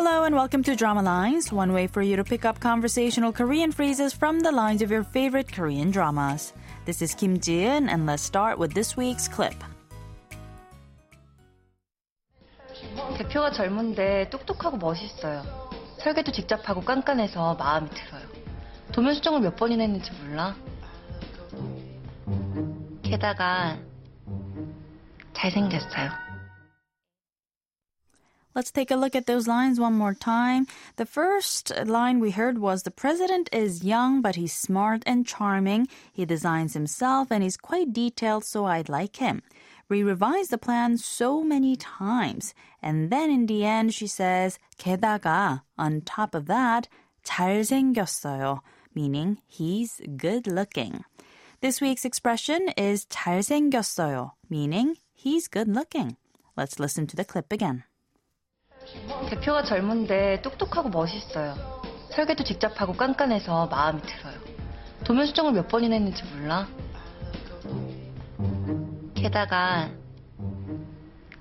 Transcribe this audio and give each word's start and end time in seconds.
Hello 0.00 0.24
and 0.24 0.34
welcome 0.34 0.62
to 0.62 0.74
Drama 0.74 1.02
Lines, 1.02 1.52
one 1.52 1.72
way 1.72 1.86
for 1.86 2.02
you 2.02 2.16
to 2.16 2.24
pick 2.24 2.44
up 2.44 2.60
conversational 2.60 3.32
Korean 3.32 3.72
phrases 3.72 4.12
from 4.12 4.40
the 4.40 4.52
lines 4.52 4.80
of 4.82 4.90
your 4.90 5.04
favorite 5.04 5.52
Korean 5.52 5.90
dramas. 5.90 6.52
This 6.84 7.02
is 7.02 7.14
Kim 7.14 7.38
Ji-eun, 7.38 7.88
and 7.88 8.06
let's 8.06 8.22
start 8.22 8.58
with 8.58 8.72
this 8.72 8.96
week's 8.96 9.28
clip. 9.28 9.54
대표가 13.18 13.50
젊은데 13.52 14.30
똑똑하고 14.30 14.76
멋있어요. 14.76 15.42
설계도 15.98 16.32
직접 16.32 16.68
하고 16.68 16.80
깐깐해서 16.80 17.54
마음이 17.54 17.90
들어요. 17.90 18.26
도면 18.92 19.14
수정을 19.14 19.40
몇 19.40 19.56
번이나 19.56 19.82
했는지 19.82 20.10
몰라. 20.12 20.54
게다가 23.02 23.78
잘생겼어요. 25.32 26.10
Let's 28.56 28.70
take 28.70 28.90
a 28.90 28.96
look 28.96 29.14
at 29.14 29.26
those 29.26 29.46
lines 29.46 29.78
one 29.78 29.92
more 29.92 30.14
time. 30.14 30.66
The 30.96 31.04
first 31.04 31.70
line 31.84 32.20
we 32.20 32.30
heard 32.30 32.56
was 32.56 32.82
The 32.82 32.90
president 32.90 33.50
is 33.52 33.84
young, 33.84 34.22
but 34.22 34.36
he's 34.36 34.54
smart 34.54 35.02
and 35.04 35.26
charming. 35.26 35.88
He 36.10 36.24
designs 36.24 36.72
himself 36.72 37.30
and 37.30 37.42
he's 37.42 37.58
quite 37.58 37.92
detailed, 37.92 38.46
so 38.46 38.64
I 38.64 38.82
like 38.88 39.16
him. 39.16 39.42
We 39.90 40.02
revised 40.02 40.50
the 40.50 40.56
plan 40.56 40.96
so 40.96 41.42
many 41.44 41.76
times. 41.76 42.54
And 42.82 43.10
then 43.10 43.30
in 43.30 43.44
the 43.44 43.66
end, 43.66 43.92
she 43.92 44.06
says, 44.06 44.58
게다가, 44.78 45.60
on 45.76 46.00
top 46.00 46.34
of 46.34 46.46
that, 46.46 46.88
잘생겼어요, 47.26 48.60
meaning 48.94 49.36
he's 49.46 50.00
good 50.16 50.46
looking. 50.46 51.04
This 51.60 51.82
week's 51.82 52.06
expression 52.06 52.70
is 52.76 53.04
잘생겼어요, 53.04 54.30
meaning 54.48 54.96
he's 55.12 55.46
good 55.46 55.68
looking. 55.68 56.16
Let's 56.56 56.80
listen 56.80 57.06
to 57.08 57.16
the 57.16 57.24
clip 57.24 57.52
again. 57.52 57.84
대표가 59.29 59.63
젊은데 59.63 60.41
똑똑하고 60.41 60.89
멋있어요. 60.89 61.55
설계도 62.09 62.43
직접 62.43 62.79
하고 62.79 62.93
깐깐해서 62.93 63.67
마음이 63.67 64.01
들어요. 64.01 64.39
도면 65.03 65.25
수정을 65.25 65.53
몇 65.53 65.67
번이나 65.67 65.95
했는지 65.95 66.23
몰라. 66.25 66.67
게다가 69.15 69.89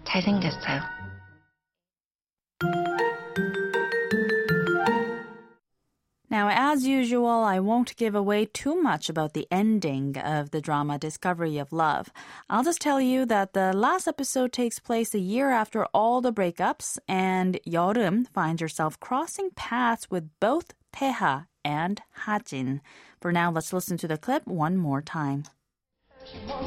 잘생겼어요. 0.04 0.99
usual, 6.89 7.43
I 7.43 7.59
won't 7.59 7.95
give 7.95 8.15
away 8.15 8.45
too 8.45 8.81
much 8.81 9.07
about 9.07 9.33
the 9.33 9.47
ending 9.51 10.17
of 10.17 10.49
the 10.49 10.61
drama 10.61 10.97
Discovery 10.97 11.59
of 11.59 11.71
Love. 11.71 12.11
I'll 12.49 12.63
just 12.63 12.81
tell 12.81 12.99
you 12.99 13.23
that 13.27 13.53
the 13.53 13.71
last 13.71 14.07
episode 14.07 14.51
takes 14.51 14.79
place 14.79 15.13
a 15.13 15.19
year 15.19 15.51
after 15.51 15.85
all 15.93 16.21
the 16.21 16.33
breakups, 16.33 16.97
and 17.07 17.59
여름 17.67 18.25
finds 18.33 18.61
herself 18.61 18.99
crossing 18.99 19.51
paths 19.55 20.09
with 20.09 20.27
both 20.39 20.73
Taeha 20.91 21.45
and 21.63 22.01
Hajin. 22.25 22.81
For 23.21 23.31
now, 23.31 23.51
let's 23.51 23.71
listen 23.71 23.97
to 23.97 24.07
the 24.07 24.17
clip 24.17 24.47
one 24.47 24.75
more 24.75 25.03
time. 25.03 25.43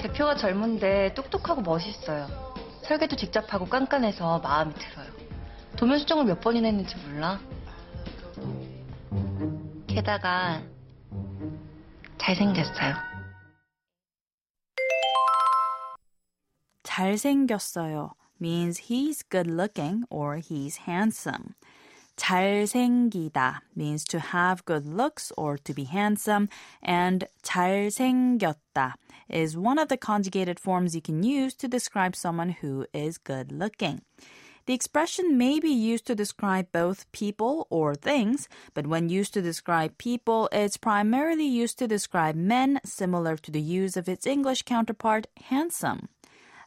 대표가 0.01 0.37
젊은데 0.37 1.12
똑똑하고 1.15 1.62
멋있어요. 1.62 2.29
설계도 2.84 3.17
직접 3.17 3.53
하고 3.53 3.67
깐깐해서 3.67 4.39
마음이 4.39 4.75
들어요. 4.75 5.11
도면 5.77 5.98
수정을 5.98 6.25
몇 6.25 6.41
번이나 6.41 6.69
했는지 6.69 6.95
몰라. 6.98 7.41
게다가 9.93 10.62
잘생겼어요. 12.19 12.95
잘생겼어요 16.83 18.12
means 18.41 18.89
he's 18.89 19.23
good 19.23 19.47
looking 19.47 20.05
or 20.11 20.39
he's 20.39 20.87
handsome. 20.87 21.55
잘생기다 22.16 23.61
means 23.77 24.05
to 24.05 24.19
have 24.19 24.65
good 24.65 24.84
looks 24.84 25.33
or 25.37 25.56
to 25.56 25.72
be 25.72 25.84
handsome, 25.84 26.49
and 26.83 27.27
잘생겼다 27.43 28.94
is 29.28 29.56
one 29.56 29.78
of 29.78 29.89
the 29.89 29.97
conjugated 29.97 30.59
forms 30.59 30.94
you 30.94 31.00
can 31.00 31.22
use 31.22 31.55
to 31.55 31.69
describe 31.69 32.16
someone 32.16 32.56
who 32.61 32.87
is 32.93 33.19
good 33.19 33.53
looking. 33.53 34.03
The 34.66 34.74
expression 34.74 35.38
may 35.38 35.59
be 35.59 35.72
used 35.72 36.07
to 36.07 36.16
describe 36.16 36.72
both 36.72 37.12
people 37.12 37.68
or 37.69 37.96
things, 37.96 38.47
but 38.74 38.88
when 38.88 39.09
used 39.09 39.34
to 39.34 39.41
describe 39.41 39.97
people, 39.97 40.47
it's 40.53 40.78
primarily 40.78 41.46
used 41.46 41.78
to 41.79 41.88
describe 41.88 42.35
men, 42.35 42.79
similar 42.85 43.35
to 43.38 43.52
the 43.52 43.62
use 43.62 43.97
of 43.97 44.07
its 44.07 44.25
English 44.25 44.62
counterpart, 44.62 45.28
handsome. 45.50 46.07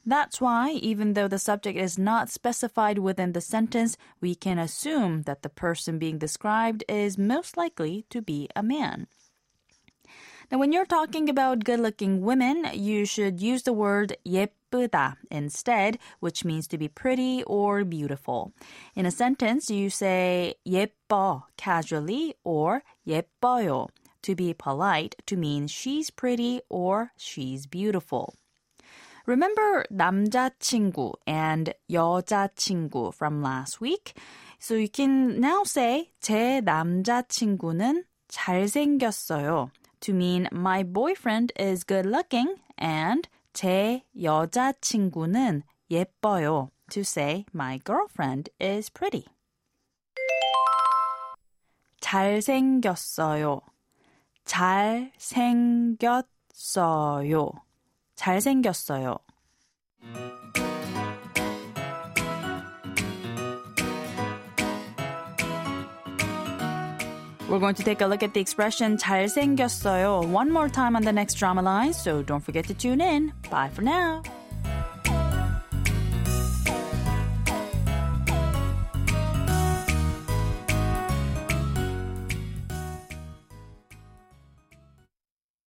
That's 0.05 0.43
why, 0.43 0.73
even 0.73 1.15
though 1.15 1.27
the 1.27 1.39
subject 1.39 1.79
is 1.79 1.99
not 1.99 2.31
specified 2.31 2.99
within 2.99 3.33
the 3.33 3.41
sentence, 3.41 3.97
we 4.21 4.35
can 4.35 4.59
assume 4.59 5.23
that 5.23 5.43
the 5.43 5.49
person 5.49 5.99
being 5.99 6.19
described 6.19 6.85
is 6.89 7.17
most 7.17 7.57
likely 7.57 8.05
to 8.11 8.21
be 8.21 8.49
a 8.55 8.63
man. 8.63 9.07
Now, 10.53 10.59
when 10.59 10.71
you're 10.71 10.87
talking 10.87 11.29
about 11.29 11.65
good 11.65 11.81
looking 11.81 12.21
women, 12.21 12.69
you 12.73 13.05
should 13.05 13.41
use 13.41 13.65
the 13.65 13.73
word 13.73 14.17
예 14.25 14.49
쁘다 14.76 15.18
instead, 15.30 15.98
which 16.20 16.46
means 16.46 16.68
to 16.68 16.78
be 16.78 16.88
pretty 16.88 17.44
or 17.44 17.84
beautiful. 17.84 18.54
In 18.96 19.06
a 19.06 19.12
sentence, 19.12 19.70
you 19.70 19.90
say 19.90 20.56
예뻐 20.66 21.44
casually 21.58 22.36
or 22.44 22.84
예뻐요 23.08 23.90
to 24.24 24.36
be 24.36 24.54
polite 24.54 25.16
to 25.26 25.36
mean 25.36 25.68
she's 25.68 26.10
pretty 26.10 26.62
or 26.70 27.12
she's 27.18 27.66
beautiful. 27.68 28.36
Remember 29.26 29.86
남자친구 29.92 31.14
and 31.28 31.74
여자친구 31.90 33.14
from 33.14 33.42
last 33.42 33.80
week? 33.80 34.14
So 34.60 34.76
you 34.76 34.90
can 34.90 35.40
now 35.40 35.64
say 35.64 36.12
제 36.22 36.62
남자친구는 36.62 38.04
잘생겼어요 38.30 39.72
to 40.02 40.14
mean 40.14 40.48
my 40.52 40.84
boyfriend 40.84 41.52
is 41.60 41.84
good 41.84 42.06
looking 42.06 42.56
and 42.78 43.28
제 43.57 44.03
여자친구는 44.21 45.63
예뻐요 45.91 46.71
to 46.91 47.01
say 47.01 47.47
my 47.55 47.81
girlfriend 47.83 48.51
is 48.61 48.91
pretty. 48.91 49.25
잘생겼어요. 52.01 53.63
잘생겼어요. 54.45 56.21
잘생겼어요. 58.15 59.17
We're 67.50 67.60
going 67.60 67.76
to 67.76 67.84
take 67.84 68.02
a 68.02 68.06
look 68.06 68.24
at 68.24 68.34
the 68.34 68.40
expression 68.40 68.98
잘생겼어요 68.98 70.28
one 70.28 70.52
more 70.52 70.70
time 70.70 70.96
on 70.96 71.04
the 71.04 71.12
next 71.12 71.36
drama 71.36 71.62
line, 71.62 71.94
so 71.94 72.22
don't 72.22 72.44
forget 72.44 72.66
to 72.68 72.74
tune 72.74 73.02
in. 73.02 73.34
Bye 73.50 73.70
for 73.70 73.82
now. 73.82 74.24